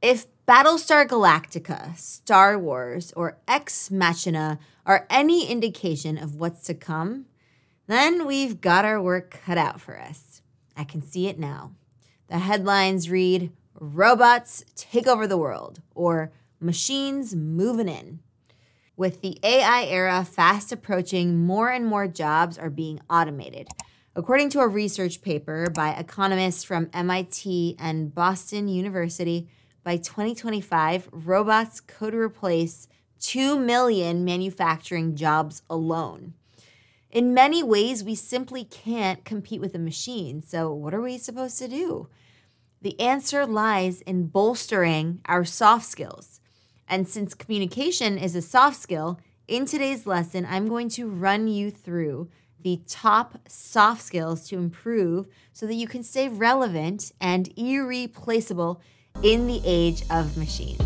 If 0.00 0.26
Battlestar 0.46 1.08
Galactica, 1.08 1.96
Star 1.96 2.56
Wars, 2.56 3.12
or 3.16 3.38
Ex 3.48 3.90
Machina 3.90 4.60
are 4.86 5.06
any 5.10 5.50
indication 5.50 6.16
of 6.16 6.36
what's 6.36 6.62
to 6.66 6.74
come, 6.74 7.26
then 7.88 8.24
we've 8.24 8.60
got 8.60 8.84
our 8.84 9.02
work 9.02 9.40
cut 9.44 9.58
out 9.58 9.80
for 9.80 9.98
us. 9.98 10.40
I 10.76 10.84
can 10.84 11.02
see 11.02 11.26
it 11.26 11.36
now. 11.36 11.72
The 12.28 12.38
headlines 12.38 13.10
read 13.10 13.50
Robots 13.74 14.64
take 14.76 15.08
over 15.08 15.26
the 15.26 15.36
world, 15.36 15.82
or 15.96 16.30
Machines 16.60 17.34
moving 17.34 17.88
in. 17.88 18.20
With 18.96 19.20
the 19.20 19.38
AI 19.42 19.84
era 19.84 20.24
fast 20.24 20.70
approaching, 20.70 21.44
more 21.44 21.70
and 21.70 21.84
more 21.84 22.06
jobs 22.06 22.56
are 22.56 22.70
being 22.70 23.00
automated. 23.10 23.66
According 24.14 24.50
to 24.50 24.60
a 24.60 24.68
research 24.68 25.22
paper 25.22 25.70
by 25.70 25.90
economists 25.90 26.62
from 26.62 26.90
MIT 26.92 27.76
and 27.80 28.14
Boston 28.14 28.68
University, 28.68 29.48
by 29.88 29.96
2025, 29.96 31.08
robots 31.12 31.80
could 31.80 32.12
replace 32.12 32.88
2 33.20 33.58
million 33.58 34.22
manufacturing 34.22 35.16
jobs 35.16 35.62
alone. 35.70 36.34
In 37.10 37.32
many 37.32 37.62
ways, 37.62 38.04
we 38.04 38.14
simply 38.14 38.64
can't 38.64 39.24
compete 39.24 39.62
with 39.62 39.74
a 39.74 39.78
machine. 39.78 40.42
So, 40.42 40.70
what 40.74 40.92
are 40.92 41.00
we 41.00 41.16
supposed 41.16 41.56
to 41.60 41.68
do? 41.68 42.10
The 42.82 43.00
answer 43.00 43.46
lies 43.46 44.02
in 44.02 44.26
bolstering 44.26 45.22
our 45.24 45.46
soft 45.46 45.86
skills. 45.86 46.42
And 46.86 47.08
since 47.08 47.32
communication 47.32 48.18
is 48.18 48.36
a 48.36 48.42
soft 48.42 48.76
skill, 48.76 49.18
in 49.46 49.64
today's 49.64 50.06
lesson, 50.06 50.46
I'm 50.50 50.68
going 50.68 50.90
to 50.90 51.08
run 51.08 51.48
you 51.48 51.70
through 51.70 52.28
the 52.60 52.82
top 52.86 53.38
soft 53.48 54.02
skills 54.02 54.46
to 54.48 54.58
improve 54.58 55.28
so 55.54 55.66
that 55.66 55.76
you 55.76 55.88
can 55.88 56.02
stay 56.02 56.28
relevant 56.28 57.10
and 57.22 57.50
irreplaceable 57.56 58.82
in 59.22 59.46
the 59.46 59.60
age 59.64 60.02
of 60.10 60.36
machines. 60.36 60.80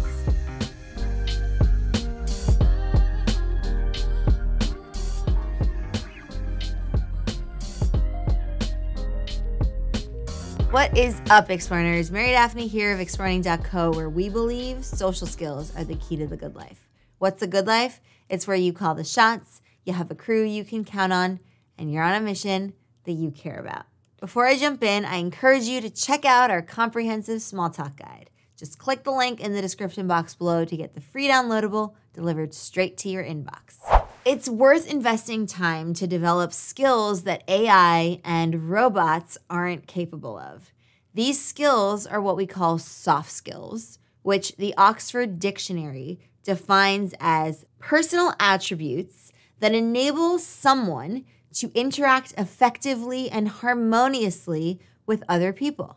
What 10.71 10.97
is 10.97 11.21
up, 11.29 11.49
Explearners? 11.49 12.11
Mary 12.11 12.31
Daphne 12.31 12.67
here 12.67 12.93
of 12.95 12.99
Explearning.co, 12.99 13.91
where 13.91 14.09
we 14.09 14.31
believe 14.31 14.87
social 14.87 15.27
skills 15.27 15.71
are 15.77 15.85
the 15.85 15.97
key 15.97 16.17
to 16.17 16.27
the 16.27 16.39
good 16.39 16.55
life. 16.55 16.89
What's 17.19 17.41
the 17.41 17.47
good 17.47 17.67
life? 17.67 18.01
It's 18.31 18.47
where 18.47 18.57
you 18.57 18.73
call 18.73 18.95
the 18.95 19.05
shots, 19.05 19.61
you 19.85 19.93
have 19.93 20.11
a 20.11 20.15
crew 20.15 20.43
you 20.43 20.65
can 20.65 20.85
count 20.85 21.13
on, 21.13 21.41
and 21.77 21.93
you're 21.93 22.03
on 22.03 22.15
a 22.15 22.21
mission 22.21 22.73
that 23.05 23.13
you 23.13 23.31
care 23.31 23.59
about. 23.59 23.85
Before 24.23 24.47
I 24.47 24.57
jump 24.57 24.85
in, 24.85 25.05
I 25.05 25.17
encourage 25.17 25.65
you 25.65 25.81
to 25.81 25.91
check 25.91 26.25
out 26.25 26.49
our 26.49 26.63
comprehensive 26.63 27.43
small 27.43 27.71
talk 27.71 27.97
guide. 27.97 28.31
Just 28.57 28.79
click 28.79 29.03
the 29.03 29.11
link 29.11 29.41
in 29.41 29.53
the 29.53 29.61
description 29.61 30.07
box 30.07 30.37
below 30.37 30.65
to 30.65 30.77
get 30.77 30.95
the 30.95 31.01
free 31.01 31.27
downloadable 31.27 31.95
delivered 32.13 32.55
straight 32.55 32.97
to 32.99 33.09
your 33.09 33.25
inbox. 33.25 33.81
It's 34.25 34.49
worth 34.49 34.89
investing 34.89 35.49
time 35.49 35.93
to 35.95 36.07
develop 36.07 36.53
skills 36.53 37.25
that 37.25 37.43
AI 37.49 38.21
and 38.25 38.71
robots 38.71 39.39
aren't 39.51 39.89
capable 39.89 40.39
of. 40.39 40.73
These 41.13 41.45
skills 41.45 42.07
are 42.07 42.21
what 42.21 42.37
we 42.37 42.47
call 42.47 42.79
soft 42.79 43.33
skills, 43.33 43.99
which 44.23 44.55
the 44.55 44.73
Oxford 44.79 45.41
Dictionary 45.41 46.21
defines 46.45 47.13
as 47.19 47.67
personal 47.81 48.35
attributes 48.39 49.33
that 49.59 49.75
enable 49.75 50.39
someone 50.39 51.25
to 51.55 51.71
interact 51.75 52.35
effectively 52.37 53.31
and 53.31 53.49
harmoniously 53.49 54.81
with 55.07 55.23
other 55.29 55.53
people. 55.53 55.97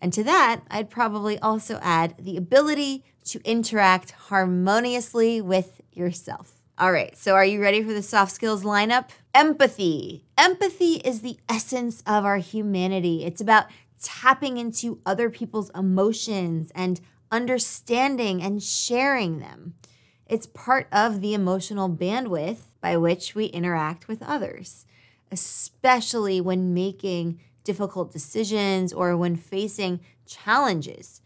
And 0.00 0.12
to 0.12 0.24
that, 0.24 0.62
I'd 0.70 0.90
probably 0.90 1.38
also 1.38 1.78
add 1.82 2.14
the 2.18 2.36
ability 2.36 3.04
to 3.26 3.40
interact 3.44 4.12
harmoniously 4.12 5.40
with 5.40 5.80
yourself. 5.92 6.60
All 6.78 6.92
right, 6.92 7.14
so 7.16 7.34
are 7.34 7.44
you 7.44 7.60
ready 7.60 7.82
for 7.82 7.92
the 7.92 8.02
soft 8.02 8.32
skills 8.32 8.64
lineup? 8.64 9.10
Empathy. 9.34 10.24
Empathy 10.38 10.94
is 10.94 11.20
the 11.20 11.38
essence 11.48 12.02
of 12.06 12.24
our 12.24 12.38
humanity. 12.38 13.24
It's 13.24 13.42
about 13.42 13.66
tapping 14.02 14.56
into 14.56 15.00
other 15.04 15.28
people's 15.28 15.70
emotions 15.74 16.72
and 16.74 17.00
understanding 17.30 18.42
and 18.42 18.62
sharing 18.62 19.40
them. 19.40 19.74
It's 20.26 20.46
part 20.46 20.88
of 20.90 21.20
the 21.20 21.34
emotional 21.34 21.90
bandwidth 21.90 22.69
by 22.80 22.96
which 22.96 23.34
we 23.34 23.46
interact 23.46 24.08
with 24.08 24.22
others, 24.22 24.86
especially 25.30 26.40
when 26.40 26.74
making 26.74 27.40
difficult 27.64 28.12
decisions 28.12 28.92
or 28.92 29.16
when 29.16 29.36
facing 29.36 30.00
challenges. 30.26 31.20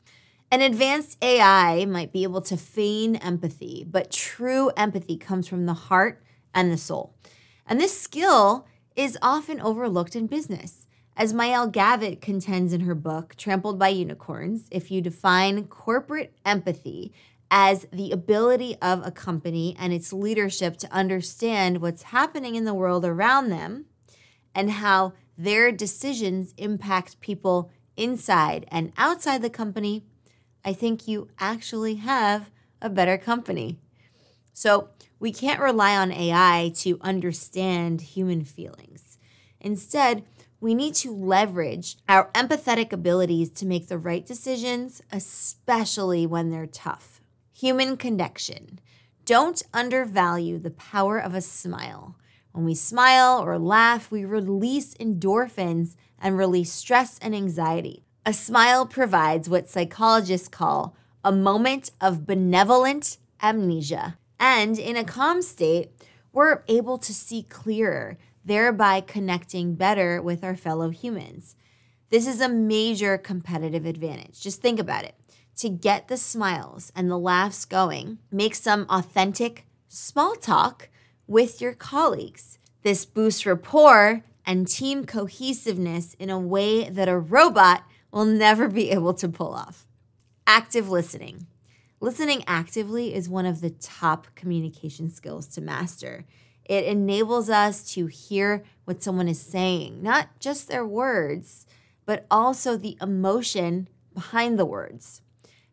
An 0.51 0.61
advanced 0.61 1.19
AI 1.23 1.85
might 1.85 2.13
be 2.13 2.23
able 2.23 2.43
to 2.43 2.57
feign 2.57 3.17
empathy, 3.17 3.85
but 3.89 4.11
true 4.11 4.71
empathy 4.77 5.17
comes 5.17 5.49
from 5.49 5.67
the 5.67 5.75
heart 5.75 6.23
and 6.55 6.71
the 6.71 6.77
soul. 6.77 7.15
And 7.67 7.81
this 7.81 7.99
skill 7.99 8.67
is 8.95 9.19
often 9.23 9.61
overlooked 9.61 10.15
in 10.15 10.27
business. 10.27 10.87
As 11.17 11.33
Maëlle 11.33 11.73
Gavet 11.73 12.21
contends 12.21 12.73
in 12.73 12.81
her 12.81 12.95
book, 12.95 13.37
Trampled 13.37 13.79
by 13.79 13.89
Unicorns, 13.89 14.69
if 14.71 14.91
you 14.91 15.01
define 15.01 15.65
corporate 15.65 16.35
empathy 16.45 17.13
as 17.57 17.87
the 17.93 18.11
ability 18.11 18.77
of 18.83 19.07
a 19.07 19.13
company 19.13 19.77
and 19.79 19.93
its 19.93 20.13
leadership 20.13 20.77
to 20.77 20.93
understand 20.93 21.81
what's 21.81 22.03
happening 22.03 22.57
in 22.57 22.65
the 22.65 22.75
world 22.75 23.05
around 23.05 23.49
them 23.49 23.85
and 24.57 24.73
how 24.73 25.13
their 25.39 25.71
decisions 25.71 26.53
impact 26.57 27.21
people 27.21 27.71
inside 27.97 28.67
and 28.73 28.93
outside 28.97 29.41
the 29.41 29.49
company, 29.49 30.05
I 30.65 30.73
think 30.73 31.07
you 31.07 31.29
actually 31.39 31.95
have 31.95 32.51
a 32.83 32.91
better 32.91 33.17
company. 33.17 33.79
So, 34.53 34.89
we 35.21 35.31
can't 35.31 35.61
rely 35.61 35.97
on 35.97 36.11
AI 36.11 36.73
to 36.79 36.99
understand 37.03 38.01
human 38.01 38.45
feelings. 38.45 39.17
Instead, 39.61 40.25
we 40.61 40.75
need 40.75 40.95
to 40.97 41.15
leverage 41.15 41.99
our 42.09 42.31
empathetic 42.33 42.93
abilities 42.93 43.51
to 43.51 43.67
make 43.67 43.87
the 43.87 43.99
right 43.99 44.27
decisions, 44.27 45.03
especially 45.13 46.27
when 46.27 46.51
they're 46.51 46.67
tough. 46.67 47.14
Human 47.57 47.97
connection. 47.97 48.81
Don't 49.25 49.63
undervalue 49.73 50.59
the 50.59 50.73
power 50.73 51.19
of 51.19 51.35
a 51.35 51.41
smile. 51.41 52.17
When 52.51 52.65
we 52.65 52.75
smile 52.75 53.41
or 53.41 53.61
laugh, 53.61 54.11
we 54.11 54.25
release 54.25 54.95
endorphins 54.95 55.95
and 56.19 56.37
release 56.37 56.73
stress 56.73 57.17
and 57.21 57.33
anxiety. 57.33 58.03
A 58.27 58.33
smile 58.33 58.87
provides 58.87 59.49
what 59.49 59.69
psychologists 59.69 60.49
call 60.49 60.97
a 61.25 61.31
moment 61.31 61.93
of 62.01 62.27
benevolent 62.27 63.19
amnesia. 63.41 64.19
And 64.41 64.77
in 64.77 64.97
a 64.97 65.05
calm 65.05 65.41
state, 65.41 65.93
we're 66.33 66.65
able 66.67 66.99
to 66.99 67.15
see 67.15 67.45
clearer, 67.45 68.19
thereby 68.45 69.01
connecting 69.01 69.77
better 69.77 70.21
with 70.21 70.43
our 70.43 70.57
fellow 70.57 70.91
humans. 70.91 71.55
This 72.11 72.27
is 72.27 72.41
a 72.41 72.49
major 72.49 73.17
competitive 73.17 73.87
advantage. 73.87 74.41
Just 74.41 74.61
think 74.61 74.81
about 74.81 75.05
it. 75.05 75.15
To 75.59 75.69
get 75.69 76.09
the 76.09 76.17
smiles 76.17 76.93
and 76.97 77.11
the 77.11 77.19
laughs 77.19 77.65
going, 77.65 78.19
make 78.31 78.55
some 78.55 78.87
authentic 78.89 79.67
small 79.89 80.35
talk 80.35 80.89
with 81.27 81.61
your 81.61 81.75
colleagues. 81.75 82.59
This 82.83 83.05
boosts 83.05 83.47
rapport 83.47 84.25
and 84.45 84.67
team 84.67 85.07
cohesiveness 85.07 86.15
in 86.15 86.29
a 86.29 86.39
way 86.39 86.89
that 86.91 87.09
a 87.09 87.19
robot 87.19 87.85
will 88.11 88.25
never 88.25 88.69
be 88.69 88.91
able 88.91 89.15
to 89.15 89.29
pull 89.29 89.55
off. 89.55 89.87
Active 90.47 90.91
listening. 90.91 91.47
Listening 92.01 92.45
actively 92.47 93.15
is 93.15 93.29
one 93.29 93.47
of 93.47 93.61
the 93.61 93.71
top 93.71 94.27
communication 94.35 95.09
skills 95.09 95.47
to 95.47 95.61
master. 95.61 96.25
It 96.65 96.85
enables 96.85 97.49
us 97.49 97.93
to 97.95 98.07
hear 98.07 98.65
what 98.85 99.03
someone 99.03 99.29
is 99.29 99.41
saying, 99.41 100.03
not 100.03 100.29
just 100.41 100.69
their 100.69 100.85
words, 100.85 101.67
but 102.05 102.27
also 102.31 102.77
the 102.77 102.99
emotion 103.01 103.89
behind 104.13 104.59
the 104.59 104.67
words. 104.67 105.23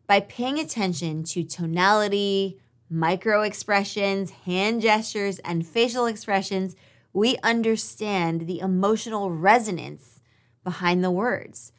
By 0.06 0.20
paying 0.20 0.58
attention 0.58 1.22
to 1.24 1.44
tonality, 1.44 2.58
micro 2.90 3.42
expressions, 3.42 4.30
hand 4.30 4.82
gestures, 4.82 5.38
and 5.40 5.66
facial 5.66 6.06
expressions, 6.06 6.76
we 7.12 7.36
understand 7.42 8.46
the 8.46 8.60
emotional 8.60 9.30
resonance 9.30 10.20
behind 10.64 11.02
the 11.02 11.10
words. 11.10 11.72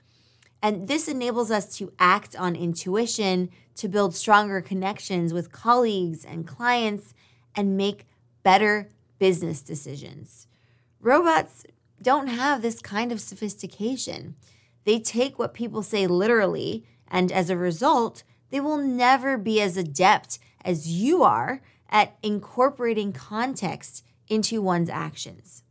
And 0.62 0.88
this 0.88 1.08
enables 1.08 1.52
us 1.52 1.76
to 1.78 1.92
act 2.00 2.36
on 2.36 2.56
intuition, 2.56 3.50
to 3.76 3.88
build 3.88 4.16
stronger 4.16 4.62
connections 4.62 5.34
with 5.34 5.52
colleagues 5.52 6.24
and 6.24 6.48
clients, 6.48 7.14
and 7.56 7.78
make 7.78 8.08
better 8.44 8.90
business 9.20 9.62
decisions. 9.62 10.48
Robots 11.00 11.66
don't 12.02 12.28
have 12.28 12.62
this 12.62 12.80
kind 12.82 13.12
of 13.12 13.22
sophistication. 13.22 14.36
They 14.86 15.00
take 15.00 15.38
what 15.38 15.54
people 15.54 15.84
say 15.84 16.08
literally, 16.08 16.86
and 17.10 17.32
as 17.32 17.50
a 17.50 17.58
result, 17.58 18.24
they 18.50 18.60
will 18.60 18.78
never 18.78 19.38
be 19.38 19.62
as 19.62 19.78
adept 19.78 20.40
as 20.64 20.88
you 20.88 21.24
are 21.24 21.62
at 21.90 22.18
incorporating 22.24 23.14
context 23.14 24.04
into 24.28 24.62
one's 24.62 24.90
actions. 24.90 25.64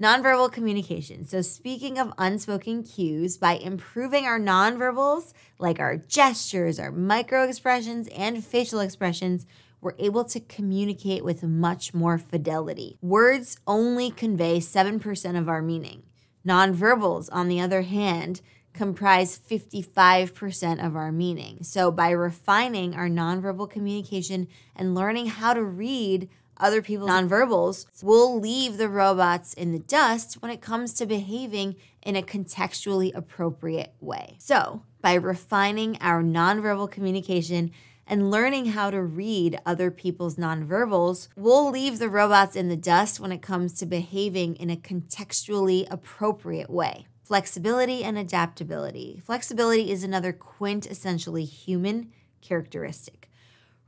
Nonverbal 0.00 0.50
communication. 0.50 1.26
So, 1.26 1.42
speaking 1.42 1.98
of 1.98 2.14
unspoken 2.16 2.82
cues, 2.84 3.36
by 3.36 3.52
improving 3.56 4.24
our 4.24 4.40
nonverbals, 4.40 5.34
like 5.58 5.78
our 5.78 5.98
gestures, 5.98 6.78
our 6.78 6.90
micro 6.90 7.44
expressions, 7.44 8.08
and 8.08 8.42
facial 8.42 8.80
expressions, 8.80 9.44
we're 9.82 9.94
able 9.98 10.24
to 10.24 10.40
communicate 10.40 11.22
with 11.22 11.42
much 11.42 11.92
more 11.92 12.16
fidelity. 12.16 12.96
Words 13.02 13.58
only 13.66 14.10
convey 14.10 14.58
7% 14.58 15.38
of 15.38 15.48
our 15.50 15.60
meaning. 15.60 16.04
Nonverbals, 16.46 17.28
on 17.30 17.48
the 17.48 17.60
other 17.60 17.82
hand, 17.82 18.40
comprise 18.72 19.38
55% 19.38 20.84
of 20.84 20.96
our 20.96 21.12
meaning. 21.12 21.58
So, 21.62 21.90
by 21.90 22.10
refining 22.10 22.94
our 22.94 23.08
nonverbal 23.08 23.70
communication 23.70 24.48
and 24.76 24.94
learning 24.94 25.26
how 25.26 25.54
to 25.54 25.62
read 25.62 26.28
other 26.56 26.82
people's 26.82 27.10
nonverbals, 27.10 27.86
we'll 28.02 28.38
leave 28.38 28.76
the 28.76 28.88
robots 28.88 29.54
in 29.54 29.72
the 29.72 29.78
dust 29.78 30.34
when 30.40 30.50
it 30.50 30.60
comes 30.60 30.92
to 30.94 31.06
behaving 31.06 31.76
in 32.02 32.16
a 32.16 32.22
contextually 32.22 33.14
appropriate 33.14 33.94
way. 34.00 34.36
So, 34.38 34.82
by 35.00 35.14
refining 35.14 35.96
our 36.00 36.22
nonverbal 36.22 36.90
communication 36.90 37.72
and 38.06 38.30
learning 38.30 38.66
how 38.66 38.90
to 38.90 39.02
read 39.02 39.58
other 39.64 39.90
people's 39.90 40.36
nonverbals, 40.36 41.28
we'll 41.36 41.70
leave 41.70 41.98
the 41.98 42.08
robots 42.08 42.56
in 42.56 42.68
the 42.68 42.76
dust 42.76 43.20
when 43.20 43.32
it 43.32 43.40
comes 43.40 43.72
to 43.74 43.86
behaving 43.86 44.56
in 44.56 44.68
a 44.68 44.76
contextually 44.76 45.86
appropriate 45.90 46.68
way. 46.68 47.06
Flexibility 47.30 48.02
and 48.02 48.18
adaptability. 48.18 49.22
Flexibility 49.24 49.92
is 49.92 50.02
another 50.02 50.32
quintessentially 50.32 51.48
human 51.48 52.10
characteristic. 52.40 53.30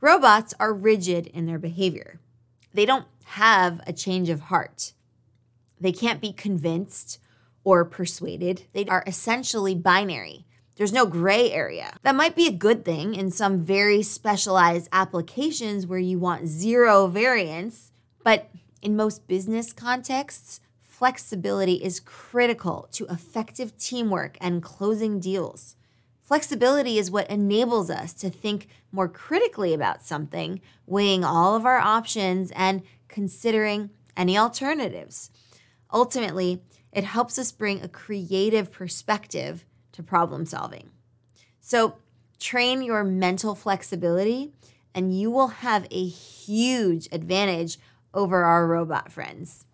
Robots 0.00 0.54
are 0.60 0.72
rigid 0.72 1.26
in 1.26 1.46
their 1.46 1.58
behavior 1.58 2.20
they 2.74 2.86
don't 2.86 3.06
have 3.24 3.80
a 3.86 3.92
change 3.92 4.28
of 4.28 4.42
heart. 4.42 4.92
They 5.80 5.92
can't 5.92 6.20
be 6.20 6.32
convinced 6.32 7.18
or 7.64 7.84
persuaded. 7.84 8.66
They 8.72 8.86
are 8.86 9.04
essentially 9.06 9.74
binary. 9.74 10.46
There's 10.76 10.92
no 10.92 11.06
gray 11.06 11.52
area. 11.52 11.96
That 12.02 12.14
might 12.14 12.34
be 12.34 12.46
a 12.46 12.52
good 12.52 12.84
thing 12.84 13.14
in 13.14 13.30
some 13.30 13.64
very 13.64 14.02
specialized 14.02 14.88
applications 14.92 15.86
where 15.86 15.98
you 15.98 16.18
want 16.18 16.46
zero 16.46 17.06
variance, 17.08 17.92
but 18.24 18.48
in 18.80 18.96
most 18.96 19.28
business 19.28 19.72
contexts, 19.72 20.60
flexibility 21.02 21.82
is 21.82 21.99
critical 21.99 22.87
to 22.93 23.04
effective 23.06 23.76
teamwork 23.76 24.38
and 24.40 24.62
closing 24.62 25.19
deals. 25.19 25.75
Flexibility 26.22 26.96
is 26.96 27.10
what 27.10 27.28
enables 27.28 27.90
us 27.90 28.12
to 28.12 28.31
think 28.31 28.69
more 28.93 29.08
critically 29.08 29.75
about 29.75 30.04
something, 30.04 30.60
weighing 30.87 31.25
all 31.25 31.56
of 31.56 31.66
our 31.66 31.78
options 31.78 32.52
and 32.52 32.84
considering 33.08 33.90
any 34.16 34.38
alternatives. 34.38 35.32
Ultimately, 35.93 36.62
it 36.93 37.02
helps 37.02 37.37
us 37.37 37.50
bring 37.50 37.82
a 37.82 37.88
creative 37.88 38.70
perspective 38.70 39.64
to 39.90 40.05
problem 40.05 40.46
solving. 40.46 40.90
So, 41.58 41.96
train 42.38 42.81
your 42.81 43.02
mental 43.02 43.56
flexibility, 43.56 44.52
and 44.94 45.19
you 45.19 45.32
will 45.32 45.48
have 45.48 45.84
a 45.90 46.06
huge 46.06 47.08
advantage 47.10 47.78
over 48.14 48.44
our 48.44 48.69
robot 48.69 49.10
friends. 49.10 49.64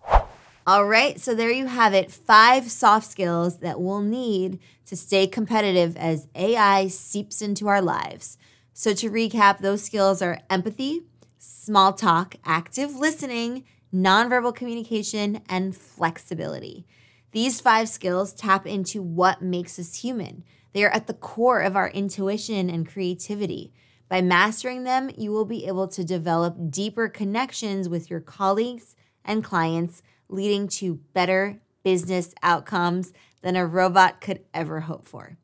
All 0.68 0.84
right, 0.84 1.18
so 1.18 1.34
there 1.34 1.50
you 1.50 1.64
have 1.64 1.94
it 1.94 2.10
five 2.10 2.70
soft 2.70 3.10
skills 3.10 3.60
that 3.60 3.80
we'll 3.80 4.02
need 4.02 4.58
to 4.84 4.96
stay 4.96 5.26
competitive 5.26 5.96
as 5.96 6.28
AI 6.34 6.88
seeps 6.88 7.40
into 7.40 7.68
our 7.68 7.80
lives. 7.80 8.36
So, 8.74 8.92
to 8.92 9.08
recap, 9.08 9.60
those 9.60 9.82
skills 9.82 10.20
are 10.20 10.40
empathy, 10.50 11.04
small 11.38 11.94
talk, 11.94 12.34
active 12.44 12.94
listening, 12.94 13.64
nonverbal 13.94 14.54
communication, 14.54 15.40
and 15.48 15.74
flexibility. 15.74 16.84
These 17.32 17.62
five 17.62 17.88
skills 17.88 18.34
tap 18.34 18.66
into 18.66 19.00
what 19.00 19.40
makes 19.40 19.78
us 19.78 20.02
human. 20.02 20.44
They 20.74 20.84
are 20.84 20.90
at 20.90 21.06
the 21.06 21.14
core 21.14 21.62
of 21.62 21.76
our 21.76 21.88
intuition 21.88 22.68
and 22.68 22.86
creativity. 22.86 23.72
By 24.10 24.20
mastering 24.20 24.84
them, 24.84 25.08
you 25.16 25.32
will 25.32 25.46
be 25.46 25.64
able 25.64 25.88
to 25.88 26.04
develop 26.04 26.70
deeper 26.70 27.08
connections 27.08 27.88
with 27.88 28.10
your 28.10 28.20
colleagues 28.20 28.96
and 29.24 29.42
clients 29.42 30.02
leading 30.28 30.68
to 30.68 31.00
better 31.12 31.60
business 31.82 32.34
outcomes 32.42 33.12
than 33.42 33.56
a 33.56 33.66
robot 33.66 34.20
could 34.20 34.40
ever 34.52 34.80
hope 34.80 35.06
for. 35.06 35.36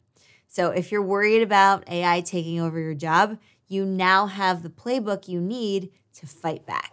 So, 0.46 0.70
if 0.70 0.92
you're 0.92 1.02
worried 1.02 1.42
about 1.42 1.88
AI 1.88 2.20
taking 2.20 2.60
over 2.60 2.78
your 2.78 2.94
job, 2.94 3.38
you 3.66 3.84
now 3.84 4.26
have 4.26 4.62
the 4.62 4.70
playbook 4.70 5.26
you 5.26 5.40
need 5.40 5.90
to 6.14 6.26
fight 6.26 6.64
back. 6.64 6.92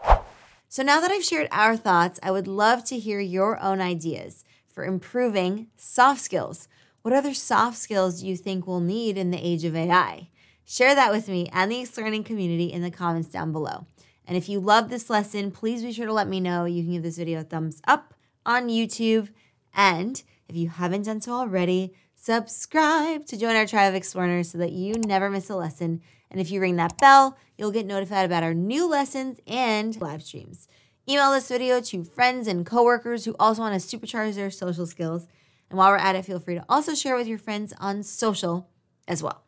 So, 0.67 0.83
now 0.83 0.99
that 1.01 1.11
I've 1.11 1.23
shared 1.23 1.47
our 1.51 1.75
thoughts, 1.77 2.19
I 2.23 2.31
would 2.31 2.47
love 2.47 2.83
to 2.85 2.97
hear 2.97 3.19
your 3.19 3.61
own 3.61 3.81
ideas 3.81 4.43
for 4.67 4.85
improving 4.85 5.67
soft 5.77 6.21
skills. 6.21 6.67
What 7.01 7.13
other 7.13 7.33
soft 7.33 7.77
skills 7.77 8.21
do 8.21 8.27
you 8.27 8.37
think 8.37 8.65
we'll 8.65 8.79
need 8.79 9.17
in 9.17 9.31
the 9.31 9.45
age 9.45 9.65
of 9.65 9.75
AI? 9.75 10.29
Share 10.65 10.95
that 10.95 11.11
with 11.11 11.27
me 11.27 11.49
and 11.51 11.71
the 11.71 11.81
Explearning 11.81 12.23
community 12.23 12.71
in 12.71 12.81
the 12.81 12.91
comments 12.91 13.27
down 13.27 13.51
below. 13.51 13.85
And 14.27 14.37
if 14.37 14.47
you 14.47 14.59
love 14.59 14.89
this 14.89 15.09
lesson, 15.09 15.51
please 15.51 15.81
be 15.83 15.91
sure 15.91 16.05
to 16.05 16.13
let 16.13 16.27
me 16.27 16.39
know. 16.39 16.65
You 16.65 16.83
can 16.83 16.93
give 16.93 17.03
this 17.03 17.17
video 17.17 17.41
a 17.41 17.43
thumbs 17.43 17.81
up 17.87 18.13
on 18.45 18.69
YouTube. 18.69 19.29
And 19.73 20.21
if 20.47 20.55
you 20.55 20.69
haven't 20.69 21.03
done 21.03 21.21
so 21.21 21.33
already, 21.33 21.93
subscribe 22.15 23.25
to 23.27 23.37
join 23.37 23.55
our 23.55 23.65
tribe 23.65 23.93
of 23.93 24.01
Explearners 24.01 24.47
so 24.47 24.57
that 24.57 24.71
you 24.71 24.93
never 24.93 25.29
miss 25.29 25.49
a 25.49 25.55
lesson. 25.55 26.01
And 26.29 26.39
if 26.39 26.51
you 26.51 26.61
ring 26.61 26.77
that 26.77 26.97
bell, 26.99 27.37
you'll 27.57 27.71
get 27.71 27.85
notified 27.85 28.25
about 28.25 28.43
our 28.43 28.53
new 28.53 28.89
lessons 28.89 29.39
and 29.47 29.99
live 29.99 30.23
streams. 30.23 30.67
Email 31.09 31.31
this 31.31 31.49
video 31.49 31.81
to 31.81 32.03
friends 32.03 32.47
and 32.47 32.65
coworkers 32.65 33.25
who 33.25 33.35
also 33.39 33.61
want 33.61 33.81
to 33.81 33.97
supercharge 33.97 34.35
their 34.35 34.51
social 34.51 34.85
skills. 34.85 35.27
And 35.69 35.77
while 35.77 35.89
we're 35.89 35.97
at 35.97 36.15
it, 36.15 36.25
feel 36.25 36.39
free 36.39 36.55
to 36.55 36.65
also 36.69 36.93
share 36.93 37.15
with 37.15 37.27
your 37.27 37.37
friends 37.37 37.73
on 37.79 38.03
social 38.03 38.69
as 39.07 39.23
well. 39.23 39.43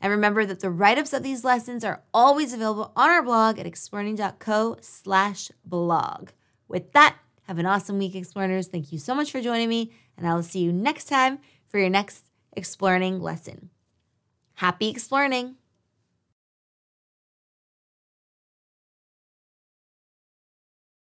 And 0.00 0.10
remember 0.12 0.46
that 0.46 0.60
the 0.60 0.70
write-ups 0.70 1.12
of 1.12 1.22
these 1.22 1.44
lessons 1.44 1.84
are 1.84 2.02
always 2.14 2.52
available 2.52 2.92
on 2.94 3.10
our 3.10 3.22
blog 3.22 3.58
at 3.58 3.66
explearning.co 3.66 4.76
slash 4.80 5.50
blog. 5.64 6.30
With 6.68 6.92
that, 6.92 7.16
have 7.48 7.58
an 7.58 7.66
awesome 7.66 7.98
week, 7.98 8.14
Explearners. 8.14 8.66
Thank 8.66 8.92
you 8.92 8.98
so 8.98 9.14
much 9.14 9.32
for 9.32 9.40
joining 9.40 9.68
me, 9.68 9.90
and 10.16 10.26
I 10.26 10.34
will 10.34 10.42
see 10.42 10.60
you 10.60 10.72
next 10.72 11.06
time 11.06 11.38
for 11.66 11.78
your 11.78 11.90
next 11.90 12.24
Explearning 12.56 13.20
lesson. 13.20 13.70
Happy 14.54 14.88
Explearning! 14.88 15.56